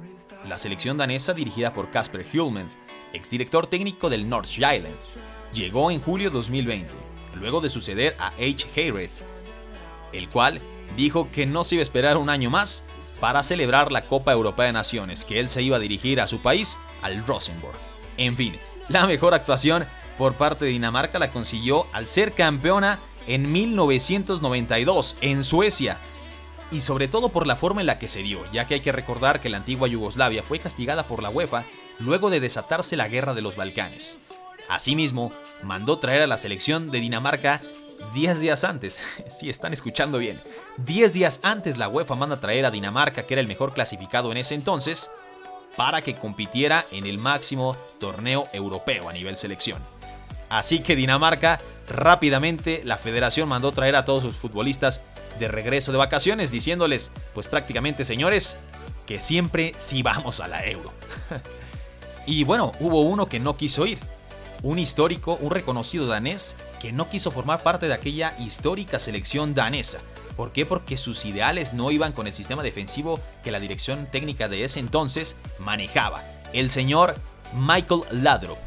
La 0.46 0.58
selección 0.58 0.98
danesa 0.98 1.34
dirigida 1.34 1.74
por 1.74 1.90
Kasper 1.90 2.26
Hjulmand, 2.26 2.70
exdirector 3.14 3.68
técnico 3.68 4.10
del 4.10 4.28
North 4.28 4.50
Island, 4.50 4.98
llegó 5.54 5.92
en 5.92 6.02
julio 6.02 6.30
2020. 6.30 6.92
luego 7.36 7.62
de 7.62 7.70
suceder 7.70 8.16
a 8.20 8.28
H. 8.28 8.68
Hayred, 8.76 9.10
el 10.12 10.30
cual 10.30 10.60
dijo 10.96 11.32
que 11.32 11.48
no 11.48 11.64
se 11.64 11.76
iba 11.76 11.82
a 11.82 11.84
esperar 11.84 12.18
un 12.18 12.30
año 12.30 12.52
más 12.52 12.86
para 13.20 13.42
celebrar 13.42 13.92
la 13.92 14.06
Copa 14.06 14.32
Europea 14.32 14.68
de 14.68 14.74
Naciones, 14.74 15.26
que 15.26 15.40
él 15.40 15.50
se 15.50 15.64
iba 15.64 15.78
a 15.78 15.80
dirigir 15.80 16.22
a 16.22 16.28
su 16.28 16.42
país, 16.42 16.78
al 17.02 17.26
Rosenborg. 17.26 17.78
En 18.18 18.36
fin, 18.36 18.60
la 18.88 19.08
mejor 19.08 19.34
actuación 19.34 19.88
por 20.18 20.36
parte 20.36 20.66
de 20.66 20.72
Dinamarca 20.72 21.18
la 21.18 21.32
consiguió 21.32 21.88
al 21.92 22.08
ser 22.08 22.34
campeona 22.34 23.00
en 23.28 23.52
1992 23.52 25.18
en 25.22 25.44
Suecia, 25.44 26.00
y 26.72 26.82
sobre 26.82 27.08
todo 27.08 27.30
por 27.30 27.46
la 27.46 27.56
forma 27.56 27.82
en 27.82 27.88
la 27.88 28.00
que 28.00 28.10
se 28.10 28.24
dio, 28.24 28.40
ya 28.52 28.66
que 28.66 28.76
hay 28.76 28.80
que 28.80 28.92
recordar 28.92 29.40
que 29.40 29.50
la 29.50 29.58
antigua 29.58 29.88
Yugoslavia 29.88 30.42
fue 30.42 30.60
castigada 30.60 31.08
por 31.08 31.22
la 31.22 31.30
UEFA 31.30 31.66
luego 32.00 32.30
de 32.30 32.40
desatarse 32.40 32.98
la 32.98 33.08
guerra 33.08 33.34
de 33.34 33.44
los 33.44 33.56
Balcanes. 33.56 34.18
Asimismo, 34.70 35.32
mandó 35.62 36.00
traer 36.00 36.24
a 36.24 36.28
la 36.28 36.38
selección 36.38 36.90
de 36.90 37.00
Dinamarca 37.00 37.62
10 38.14 38.40
días 38.40 38.64
antes, 38.64 39.02
si 39.28 39.50
están 39.50 39.72
escuchando 39.72 40.18
bien, 40.18 40.42
10 40.78 41.14
días 41.14 41.40
antes 41.44 41.78
la 41.78 41.88
UEFA 41.88 42.16
manda 42.16 42.40
traer 42.40 42.66
a 42.66 42.72
Dinamarca, 42.72 43.26
que 43.26 43.36
era 43.36 43.42
el 43.42 43.48
mejor 43.48 43.74
clasificado 43.74 44.32
en 44.32 44.38
ese 44.38 44.56
entonces, 44.56 45.12
para 45.76 46.02
que 46.02 46.16
compitiera 46.16 46.86
en 46.92 47.06
el 47.06 47.18
máximo 47.18 47.78
torneo 48.00 48.48
europeo 48.54 49.10
a 49.10 49.14
nivel 49.14 49.38
selección. 49.38 49.80
Así 50.50 50.80
que 50.80 50.96
Dinamarca, 50.96 51.60
rápidamente 51.88 52.82
la 52.84 52.98
federación 52.98 53.50
mandó 53.50 53.72
traer 53.72 53.96
a 53.96 54.06
todos 54.06 54.24
sus 54.24 54.36
futbolistas 54.36 55.02
de 55.40 55.48
regreso 55.48 55.92
de 55.92 55.98
vacaciones, 55.98 56.52
diciéndoles, 56.52 57.12
pues 57.34 57.48
prácticamente 57.48 58.06
señores, 58.06 58.58
que 59.06 59.20
siempre 59.20 59.74
sí 59.78 60.04
vamos 60.04 60.40
a 60.40 60.48
la 60.48 60.66
euro. 60.66 60.94
y 62.26 62.44
bueno, 62.44 62.72
hubo 62.80 63.02
uno 63.02 63.28
que 63.28 63.40
no 63.40 63.58
quiso 63.58 63.86
ir, 63.86 64.00
un 64.62 64.80
histórico, 64.80 65.38
un 65.42 65.52
reconocido 65.52 66.08
danés, 66.08 66.56
que 66.80 66.94
no 66.94 67.10
quiso 67.10 67.32
formar 67.32 67.64
parte 67.64 67.88
de 67.88 67.94
aquella 67.94 68.36
histórica 68.40 69.00
selección 69.00 69.54
danesa. 69.54 70.00
¿Por 70.38 70.52
qué? 70.52 70.66
Porque 70.66 70.98
sus 70.98 71.26
ideales 71.26 71.74
no 71.74 71.92
iban 71.92 72.14
con 72.14 72.26
el 72.26 72.34
sistema 72.34 72.64
defensivo 72.64 73.20
que 73.44 73.52
la 73.52 73.60
dirección 73.60 74.08
técnica 74.10 74.48
de 74.48 74.64
ese 74.64 74.80
entonces 74.80 75.36
manejaba. 75.60 76.24
El 76.54 76.70
señor 76.70 77.16
Michael 77.54 78.02
Ladrup. 78.12 78.58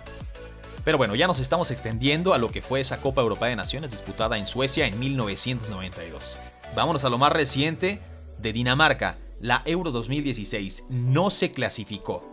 Pero 0.87 0.99
bueno, 0.99 1.17
ya 1.17 1.27
nos 1.27 1.41
estamos 1.41 1.73
extendiendo 1.73 2.33
a 2.33 2.39
lo 2.39 2.53
que 2.53 2.63
fue 2.63 2.79
esa 2.79 3.01
Copa 3.01 3.21
Europea 3.21 3.49
de 3.49 3.57
Naciones 3.57 3.91
disputada 3.91 4.39
en 4.39 4.47
Suecia 4.47 4.87
en 4.87 4.97
1992. 5.01 6.39
Vámonos 6.77 7.05
a 7.05 7.09
lo 7.09 7.19
más 7.19 7.33
reciente 7.33 8.01
de 8.39 8.53
Dinamarca. 8.53 9.19
La 9.41 9.63
Euro 9.65 9.91
2016 9.91 10.85
no 10.89 11.31
se 11.31 11.51
clasificó. 11.51 12.25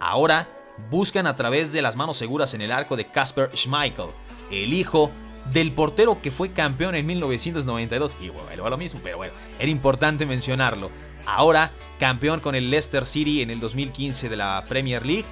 Ahora 0.00 0.50
buscan 0.90 1.26
a 1.26 1.34
través 1.34 1.72
de 1.72 1.80
las 1.80 1.96
manos 1.96 2.18
seguras 2.18 2.52
en 2.52 2.60
el 2.60 2.72
arco 2.72 2.94
de 2.94 3.06
Kasper 3.06 3.52
Schmeichel, 3.56 4.10
el 4.50 4.74
hijo 4.74 5.10
del 5.50 5.72
portero 5.72 6.20
que 6.20 6.30
fue 6.30 6.52
campeón 6.52 6.94
en 6.94 7.06
1992. 7.06 8.18
Y 8.20 8.28
bueno, 8.28 8.64
va 8.64 8.68
lo 8.68 8.76
mismo, 8.76 9.00
pero 9.02 9.16
bueno, 9.16 9.32
era 9.58 9.70
importante 9.70 10.26
mencionarlo. 10.26 10.90
Ahora, 11.24 11.72
campeón 11.98 12.40
con 12.40 12.54
el 12.54 12.70
Leicester 12.70 13.06
City 13.06 13.40
en 13.40 13.48
el 13.48 13.60
2015 13.60 14.28
de 14.28 14.36
la 14.36 14.62
Premier 14.68 15.06
League, 15.06 15.24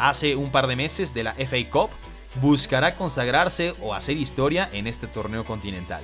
hace 0.00 0.34
un 0.34 0.50
par 0.50 0.66
de 0.66 0.76
meses 0.76 1.12
de 1.14 1.24
la 1.24 1.34
FA 1.34 1.70
Cup, 1.70 1.90
buscará 2.40 2.96
consagrarse 2.96 3.74
o 3.82 3.94
hacer 3.94 4.16
historia 4.16 4.68
en 4.72 4.86
este 4.86 5.06
torneo 5.06 5.44
continental. 5.44 6.02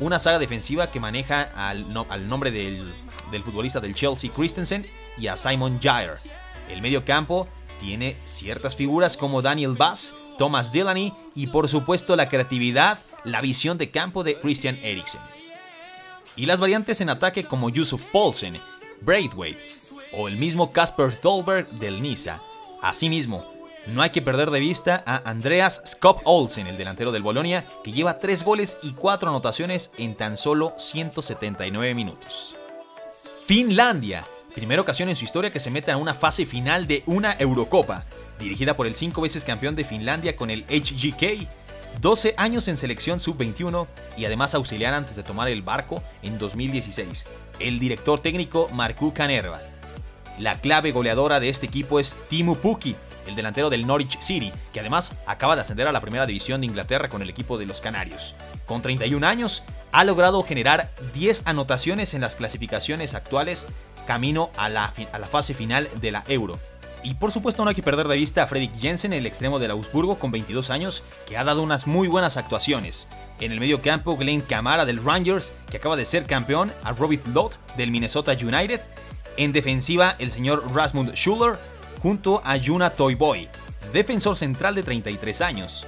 Una 0.00 0.18
saga 0.18 0.38
defensiva 0.38 0.90
que 0.90 1.00
maneja 1.00 1.42
al, 1.42 1.92
nombre 2.28 2.50
del, 2.50 2.94
del, 3.30 3.42
futbolista 3.42 3.80
del 3.80 3.94
Chelsea 3.94 4.30
Christensen 4.32 4.86
y 5.16 5.26
a 5.26 5.36
Simon 5.36 5.80
Jair. 5.80 6.18
El 6.68 6.82
medio 6.82 7.04
campo 7.04 7.48
tiene 7.80 8.16
ciertas 8.24 8.76
figuras 8.76 9.16
como 9.16 9.42
Daniel 9.42 9.74
Bass, 9.76 10.14
Thomas 10.36 10.72
Delaney 10.72 11.12
y 11.34 11.48
por 11.48 11.68
supuesto 11.68 12.16
la 12.16 12.28
creatividad, 12.28 12.98
la 13.24 13.40
visión 13.40 13.78
de 13.78 13.90
campo 13.90 14.24
de 14.24 14.38
Christian 14.38 14.78
Eriksen. 14.82 15.20
Y 16.36 16.46
las 16.46 16.60
variantes 16.60 17.00
en 17.00 17.10
ataque 17.10 17.44
como 17.44 17.68
Yusuf 17.68 18.04
Paulsen, 18.12 18.60
Braithwaite 19.00 19.66
o 20.12 20.28
el 20.28 20.36
mismo 20.36 20.72
Casper 20.72 21.18
Tolberg 21.20 21.68
del 21.70 22.00
Niza. 22.00 22.40
Asimismo, 22.80 23.44
no 23.86 24.02
hay 24.02 24.10
que 24.10 24.22
perder 24.22 24.50
de 24.50 24.60
vista 24.60 25.02
a 25.04 25.28
Andreas 25.28 25.82
Skop 25.84 26.20
Olsen, 26.24 26.68
el 26.68 26.78
delantero 26.78 27.10
del 27.10 27.22
Bolonia, 27.22 27.66
que 27.82 27.90
lleva 27.90 28.20
3 28.20 28.44
goles 28.44 28.78
y 28.82 28.92
4 28.92 29.28
anotaciones 29.28 29.90
en 29.98 30.14
tan 30.14 30.36
solo 30.36 30.74
179 30.78 31.94
minutos. 31.94 32.54
Finlandia, 33.44 34.26
primera 34.54 34.82
ocasión 34.82 35.08
en 35.08 35.16
su 35.16 35.24
historia 35.24 35.50
que 35.50 35.58
se 35.58 35.70
mete 35.70 35.90
a 35.90 35.96
una 35.96 36.14
fase 36.14 36.46
final 36.46 36.86
de 36.86 37.02
una 37.06 37.34
Eurocopa, 37.38 38.04
dirigida 38.38 38.76
por 38.76 38.86
el 38.86 38.94
5 38.94 39.20
veces 39.20 39.44
campeón 39.44 39.74
de 39.74 39.84
Finlandia 39.84 40.36
con 40.36 40.50
el 40.50 40.64
HGK, 40.66 41.48
12 42.00 42.34
años 42.36 42.68
en 42.68 42.76
selección 42.76 43.18
sub-21 43.18 43.88
y 44.16 44.24
además 44.24 44.54
auxiliar 44.54 44.94
antes 44.94 45.16
de 45.16 45.24
tomar 45.24 45.48
el 45.48 45.62
barco 45.62 46.00
en 46.22 46.38
2016, 46.38 47.26
el 47.58 47.80
director 47.80 48.20
técnico 48.20 48.68
Markku 48.72 49.12
Kanerva. 49.12 49.60
La 50.38 50.60
clave 50.60 50.92
goleadora 50.92 51.40
de 51.40 51.48
este 51.48 51.66
equipo 51.66 51.98
es 51.98 52.16
Timu 52.28 52.56
Pukki, 52.56 52.94
el 53.26 53.34
delantero 53.34 53.70
del 53.70 53.86
Norwich 53.86 54.20
City, 54.20 54.52
que 54.72 54.78
además 54.78 55.12
acaba 55.26 55.56
de 55.56 55.62
ascender 55.62 55.88
a 55.88 55.92
la 55.92 56.00
primera 56.00 56.26
división 56.26 56.60
de 56.60 56.68
Inglaterra 56.68 57.08
con 57.08 57.22
el 57.22 57.28
equipo 57.28 57.58
de 57.58 57.66
los 57.66 57.80
Canarios. 57.80 58.36
Con 58.64 58.80
31 58.80 59.26
años, 59.26 59.64
ha 59.90 60.04
logrado 60.04 60.42
generar 60.44 60.92
10 61.12 61.42
anotaciones 61.46 62.14
en 62.14 62.20
las 62.20 62.36
clasificaciones 62.36 63.14
actuales 63.14 63.66
camino 64.06 64.50
a 64.56 64.68
la, 64.68 64.92
a 65.12 65.18
la 65.18 65.26
fase 65.26 65.54
final 65.54 65.88
de 66.00 66.12
la 66.12 66.24
Euro. 66.28 66.58
Y 67.02 67.14
por 67.14 67.32
supuesto 67.32 67.64
no 67.64 67.70
hay 67.70 67.76
que 67.76 67.82
perder 67.82 68.06
de 68.06 68.16
vista 68.16 68.42
a 68.42 68.46
Fredrik 68.46 68.76
Jensen, 68.78 69.12
el 69.12 69.26
extremo 69.26 69.58
del 69.58 69.72
Augsburgo 69.72 70.18
con 70.18 70.30
22 70.30 70.70
años, 70.70 71.02
que 71.26 71.36
ha 71.36 71.44
dado 71.44 71.62
unas 71.62 71.86
muy 71.86 72.06
buenas 72.06 72.36
actuaciones. 72.36 73.08
En 73.40 73.52
el 73.52 73.60
medio 73.60 73.82
campo, 73.82 74.16
Glenn 74.16 74.40
Camara 74.40 74.84
del 74.84 75.02
Rangers, 75.02 75.52
que 75.70 75.76
acaba 75.76 75.96
de 75.96 76.04
ser 76.04 76.26
campeón, 76.26 76.72
a 76.84 76.92
Robert 76.92 77.26
Lott 77.28 77.56
del 77.76 77.90
Minnesota 77.90 78.32
United. 78.32 78.80
En 79.38 79.52
defensiva, 79.52 80.16
el 80.18 80.32
señor 80.32 80.74
Rasmund 80.74 81.14
Schuller, 81.14 81.60
junto 82.02 82.42
a 82.44 82.58
Juna 82.58 82.90
Toyboy, 82.90 83.48
defensor 83.92 84.36
central 84.36 84.74
de 84.74 84.82
33 84.82 85.40
años. 85.42 85.86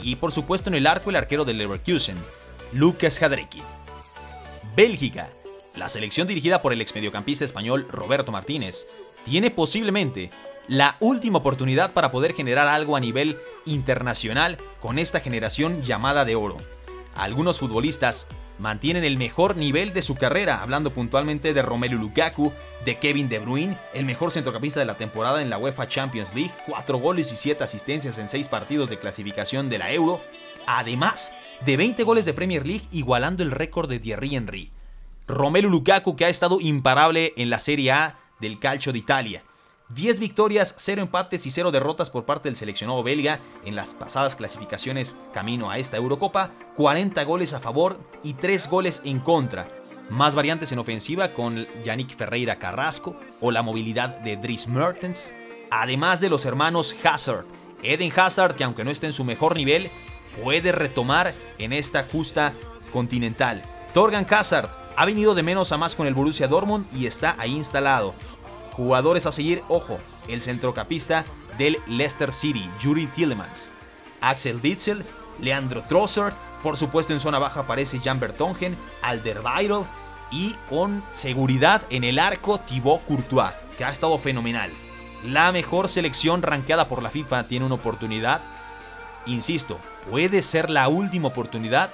Y 0.00 0.14
por 0.14 0.30
supuesto 0.30 0.70
en 0.70 0.76
el 0.76 0.86
arco 0.86 1.10
el 1.10 1.16
arquero 1.16 1.44
del 1.44 1.58
Leverkusen, 1.58 2.16
Lucas 2.72 3.18
Jadrecki. 3.18 3.60
Bélgica. 4.76 5.28
La 5.74 5.88
selección 5.88 6.28
dirigida 6.28 6.62
por 6.62 6.72
el 6.72 6.80
exmediocampista 6.80 7.44
español 7.44 7.88
Roberto 7.90 8.30
Martínez 8.30 8.86
tiene 9.24 9.50
posiblemente 9.50 10.30
la 10.68 10.96
última 11.00 11.38
oportunidad 11.38 11.92
para 11.92 12.12
poder 12.12 12.34
generar 12.34 12.68
algo 12.68 12.94
a 12.94 13.00
nivel 13.00 13.36
internacional 13.64 14.58
con 14.78 15.00
esta 15.00 15.18
generación 15.18 15.82
llamada 15.82 16.24
de 16.24 16.36
oro. 16.36 16.56
Algunos 17.16 17.58
futbolistas 17.58 18.28
mantienen 18.58 19.04
el 19.04 19.16
mejor 19.16 19.56
nivel 19.56 19.92
de 19.92 20.02
su 20.02 20.14
carrera, 20.14 20.62
hablando 20.62 20.92
puntualmente 20.92 21.52
de 21.52 21.62
Romelu 21.62 21.98
Lukaku, 21.98 22.52
de 22.84 22.98
Kevin 22.98 23.28
De 23.28 23.38
Bruyne, 23.38 23.78
el 23.94 24.04
mejor 24.04 24.30
centrocampista 24.30 24.80
de 24.80 24.86
la 24.86 24.96
temporada 24.96 25.42
en 25.42 25.50
la 25.50 25.58
UEFA 25.58 25.88
Champions 25.88 26.34
League, 26.34 26.52
4 26.66 26.98
goles 26.98 27.32
y 27.32 27.36
7 27.36 27.62
asistencias 27.64 28.18
en 28.18 28.28
6 28.28 28.48
partidos 28.48 28.90
de 28.90 28.98
clasificación 28.98 29.68
de 29.68 29.78
la 29.78 29.92
Euro, 29.92 30.20
además 30.66 31.32
de 31.64 31.76
20 31.76 32.02
goles 32.02 32.24
de 32.24 32.34
Premier 32.34 32.66
League 32.66 32.86
igualando 32.90 33.42
el 33.42 33.50
récord 33.50 33.88
de 33.88 33.98
Thierry 33.98 34.34
Henry. 34.34 34.72
Romelu 35.26 35.68
Lukaku 35.68 36.16
que 36.16 36.24
ha 36.24 36.28
estado 36.28 36.60
imparable 36.60 37.32
en 37.36 37.50
la 37.50 37.58
Serie 37.58 37.92
A 37.92 38.18
del 38.40 38.58
Calcio 38.58 38.92
de 38.92 38.98
Italia. 38.98 39.42
10 39.90 40.18
victorias, 40.18 40.74
0 40.78 41.02
empates 41.02 41.46
y 41.46 41.50
0 41.52 41.70
derrotas 41.70 42.10
por 42.10 42.24
parte 42.24 42.48
del 42.48 42.56
seleccionado 42.56 43.04
belga 43.04 43.38
en 43.64 43.76
las 43.76 43.94
pasadas 43.94 44.34
clasificaciones 44.34 45.14
camino 45.32 45.70
a 45.70 45.78
esta 45.78 45.96
Eurocopa, 45.96 46.50
40 46.76 47.22
goles 47.22 47.54
a 47.54 47.60
favor 47.60 48.00
y 48.24 48.34
3 48.34 48.68
goles 48.68 49.02
en 49.04 49.20
contra. 49.20 49.68
Más 50.10 50.34
variantes 50.34 50.72
en 50.72 50.80
ofensiva 50.80 51.34
con 51.34 51.68
Yannick 51.84 52.16
Ferreira 52.16 52.58
Carrasco 52.58 53.16
o 53.40 53.52
la 53.52 53.62
movilidad 53.62 54.18
de 54.20 54.36
Dries 54.36 54.66
Mertens, 54.66 55.32
además 55.70 56.20
de 56.20 56.30
los 56.30 56.44
hermanos 56.46 56.94
Hazard. 57.04 57.44
Eden 57.82 58.12
Hazard, 58.16 58.56
que 58.56 58.64
aunque 58.64 58.82
no 58.82 58.90
esté 58.90 59.06
en 59.06 59.12
su 59.12 59.24
mejor 59.24 59.54
nivel, 59.54 59.90
puede 60.42 60.72
retomar 60.72 61.32
en 61.58 61.72
esta 61.72 62.02
justa 62.02 62.54
continental. 62.92 63.62
Torgan 63.94 64.26
Hazard 64.28 64.68
ha 64.96 65.04
venido 65.04 65.34
de 65.34 65.42
menos 65.42 65.72
a 65.72 65.76
más 65.76 65.94
con 65.94 66.06
el 66.06 66.14
Borussia 66.14 66.48
Dortmund 66.48 66.86
y 66.94 67.06
está 67.06 67.36
ahí 67.38 67.54
instalado. 67.54 68.14
Jugadores 68.76 69.24
a 69.24 69.32
seguir, 69.32 69.62
ojo, 69.68 69.98
el 70.28 70.42
centrocapista 70.42 71.24
del 71.56 71.78
Leicester 71.86 72.30
City, 72.30 72.68
Yuri 72.78 73.06
Tillemans, 73.06 73.72
Axel 74.20 74.60
Witzel, 74.62 75.02
Leandro 75.40 75.82
Trossard, 75.88 76.34
por 76.62 76.76
supuesto 76.76 77.14
en 77.14 77.20
zona 77.20 77.38
baja 77.38 77.60
aparece 77.60 78.00
Jan 78.00 78.20
Bertongen, 78.20 78.76
Alderweireld 79.00 79.86
y 80.30 80.54
con 80.68 81.02
seguridad 81.12 81.86
en 81.88 82.04
el 82.04 82.18
arco 82.18 82.60
Thibaut 82.60 83.02
Courtois, 83.06 83.54
que 83.78 83.84
ha 83.84 83.90
estado 83.90 84.18
fenomenal. 84.18 84.70
La 85.24 85.52
mejor 85.52 85.88
selección 85.88 86.42
rankeada 86.42 86.86
por 86.86 87.02
la 87.02 87.08
FIFA 87.08 87.44
tiene 87.44 87.64
una 87.64 87.76
oportunidad. 87.76 88.42
Insisto, 89.24 89.80
puede 90.10 90.42
ser 90.42 90.68
la 90.68 90.88
última 90.88 91.28
oportunidad 91.28 91.88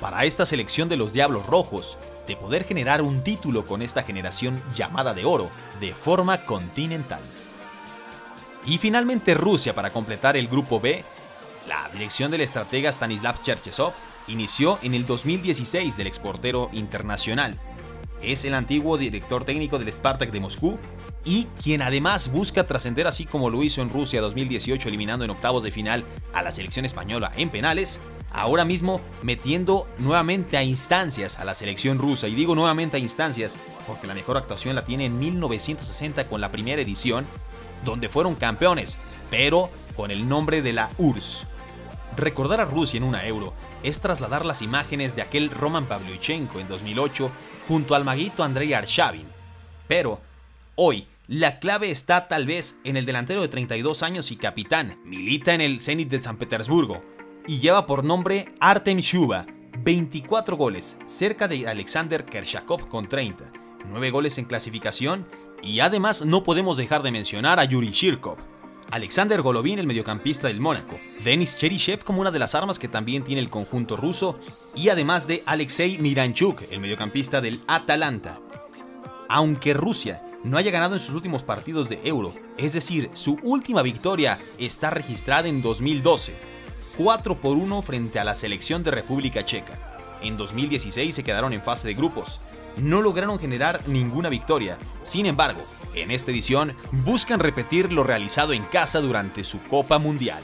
para 0.00 0.24
esta 0.24 0.46
selección 0.46 0.88
de 0.88 0.96
los 0.96 1.12
Diablos 1.12 1.46
Rojos 1.46 1.98
de 2.28 2.36
poder 2.36 2.62
generar 2.62 3.02
un 3.02 3.24
título 3.24 3.66
con 3.66 3.82
esta 3.82 4.04
generación 4.04 4.62
llamada 4.74 5.14
de 5.14 5.24
oro 5.24 5.50
de 5.80 5.94
forma 5.94 6.44
continental. 6.44 7.22
Y 8.66 8.78
finalmente 8.78 9.34
Rusia 9.34 9.74
para 9.74 9.90
completar 9.90 10.36
el 10.36 10.46
grupo 10.46 10.78
B, 10.78 11.02
la 11.66 11.88
dirección 11.92 12.30
del 12.30 12.42
estratega 12.42 12.92
Stanislav 12.92 13.42
Cherchesov 13.42 13.92
inició 14.28 14.78
en 14.82 14.94
el 14.94 15.06
2016 15.06 15.96
del 15.96 16.06
exportero 16.06 16.68
internacional. 16.72 17.58
Es 18.22 18.44
el 18.44 18.54
antiguo 18.54 18.98
director 18.98 19.44
técnico 19.44 19.78
del 19.78 19.92
Spartak 19.92 20.30
de 20.30 20.40
Moscú 20.40 20.78
y 21.28 21.46
quien 21.62 21.82
además 21.82 22.32
busca 22.32 22.66
trascender 22.66 23.06
así 23.06 23.26
como 23.26 23.50
lo 23.50 23.62
hizo 23.62 23.82
en 23.82 23.90
Rusia 23.90 24.22
2018 24.22 24.88
eliminando 24.88 25.26
en 25.26 25.30
octavos 25.30 25.62
de 25.62 25.70
final 25.70 26.06
a 26.32 26.42
la 26.42 26.50
selección 26.50 26.86
española 26.86 27.30
en 27.36 27.50
penales, 27.50 28.00
ahora 28.32 28.64
mismo 28.64 29.02
metiendo 29.20 29.86
nuevamente 29.98 30.56
a 30.56 30.62
instancias 30.62 31.38
a 31.38 31.44
la 31.44 31.52
selección 31.52 31.98
rusa. 31.98 32.28
Y 32.28 32.34
digo 32.34 32.54
nuevamente 32.54 32.96
a 32.96 33.00
instancias 33.00 33.58
porque 33.86 34.06
la 34.06 34.14
mejor 34.14 34.38
actuación 34.38 34.74
la 34.74 34.86
tiene 34.86 35.04
en 35.04 35.18
1960 35.18 36.26
con 36.28 36.40
la 36.40 36.50
primera 36.50 36.80
edición, 36.80 37.26
donde 37.84 38.08
fueron 38.08 38.34
campeones, 38.34 38.98
pero 39.30 39.68
con 39.94 40.10
el 40.10 40.30
nombre 40.30 40.62
de 40.62 40.72
la 40.72 40.88
URSS. 40.96 41.46
Recordar 42.16 42.62
a 42.62 42.64
Rusia 42.64 42.96
en 42.96 43.04
una 43.04 43.26
euro 43.26 43.52
es 43.82 44.00
trasladar 44.00 44.46
las 44.46 44.62
imágenes 44.62 45.14
de 45.14 45.20
aquel 45.20 45.50
Roman 45.50 45.84
Pavlyuchenko 45.84 46.58
en 46.58 46.68
2008 46.68 47.30
junto 47.68 47.94
al 47.94 48.04
maguito 48.04 48.42
Andrei 48.42 48.72
Arshavin. 48.72 49.26
Pero, 49.86 50.20
hoy, 50.74 51.06
la 51.28 51.58
clave 51.58 51.90
está 51.90 52.26
tal 52.26 52.46
vez 52.46 52.80
en 52.84 52.96
el 52.96 53.04
delantero 53.04 53.42
de 53.42 53.48
32 53.48 54.02
años 54.02 54.30
y 54.30 54.36
capitán, 54.36 54.98
milita 55.04 55.52
en 55.52 55.60
el 55.60 55.78
Zenit 55.78 56.08
de 56.08 56.22
San 56.22 56.38
Petersburgo, 56.38 57.04
y 57.46 57.58
lleva 57.58 57.84
por 57.84 58.02
nombre 58.02 58.54
Artem 58.60 58.98
Shuba, 58.98 59.46
24 59.84 60.56
goles, 60.56 60.96
cerca 61.04 61.46
de 61.46 61.68
Alexander 61.68 62.24
Kershakov 62.24 62.88
con 62.88 63.10
30, 63.10 63.52
9 63.90 64.10
goles 64.10 64.38
en 64.38 64.46
clasificación 64.46 65.28
y 65.62 65.80
además 65.80 66.24
no 66.24 66.44
podemos 66.44 66.78
dejar 66.78 67.02
de 67.02 67.10
mencionar 67.10 67.60
a 67.60 67.64
Yuri 67.64 67.90
Shirkov. 67.90 68.38
Alexander 68.90 69.42
Golovin, 69.42 69.78
el 69.78 69.86
mediocampista 69.86 70.48
del 70.48 70.62
Mónaco, 70.62 70.98
Denis 71.22 71.58
Cheryshev 71.58 72.04
como 72.04 72.22
una 72.22 72.30
de 72.30 72.38
las 72.38 72.54
armas 72.54 72.78
que 72.78 72.88
también 72.88 73.22
tiene 73.22 73.42
el 73.42 73.50
conjunto 73.50 73.98
ruso 73.98 74.38
y 74.74 74.88
además 74.88 75.26
de 75.26 75.42
Alexei 75.44 75.98
Miranchuk, 75.98 76.62
el 76.70 76.80
mediocampista 76.80 77.42
del 77.42 77.62
Atalanta. 77.66 78.40
Aunque 79.28 79.74
Rusia 79.74 80.22
no 80.44 80.56
haya 80.56 80.70
ganado 80.70 80.94
en 80.94 81.00
sus 81.00 81.14
últimos 81.14 81.42
partidos 81.42 81.88
de 81.88 82.00
Euro, 82.04 82.32
es 82.56 82.72
decir, 82.72 83.10
su 83.12 83.38
última 83.42 83.82
victoria 83.82 84.38
está 84.58 84.90
registrada 84.90 85.48
en 85.48 85.62
2012, 85.62 86.34
4 86.96 87.40
por 87.40 87.56
1 87.56 87.82
frente 87.82 88.18
a 88.18 88.24
la 88.24 88.34
selección 88.34 88.82
de 88.82 88.90
República 88.90 89.44
Checa. 89.44 89.78
En 90.22 90.36
2016 90.36 91.14
se 91.14 91.24
quedaron 91.24 91.52
en 91.52 91.62
fase 91.62 91.88
de 91.88 91.94
grupos. 91.94 92.40
No 92.76 93.02
lograron 93.02 93.38
generar 93.38 93.82
ninguna 93.88 94.28
victoria. 94.28 94.78
Sin 95.02 95.26
embargo, 95.26 95.60
en 95.94 96.10
esta 96.10 96.30
edición 96.30 96.74
buscan 96.92 97.40
repetir 97.40 97.92
lo 97.92 98.04
realizado 98.04 98.52
en 98.52 98.62
casa 98.64 99.00
durante 99.00 99.44
su 99.44 99.62
Copa 99.62 99.98
Mundial. 99.98 100.42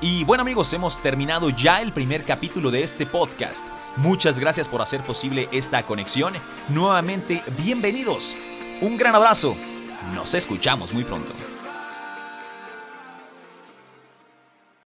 Y 0.00 0.24
bueno 0.24 0.42
amigos, 0.42 0.72
hemos 0.72 1.00
terminado 1.00 1.50
ya 1.50 1.80
el 1.80 1.92
primer 1.92 2.24
capítulo 2.24 2.70
de 2.70 2.82
este 2.82 3.06
podcast. 3.06 3.66
Muchas 3.96 4.38
gracias 4.38 4.68
por 4.68 4.82
hacer 4.82 5.00
posible 5.00 5.48
esta 5.52 5.82
conexión. 5.84 6.34
Nuevamente, 6.68 7.42
bienvenidos. 7.56 8.36
Un 8.80 8.96
gran 8.96 9.14
abrazo. 9.14 9.56
Nos 10.14 10.34
escuchamos 10.34 10.92
muy 10.92 11.04
pronto. 11.04 11.32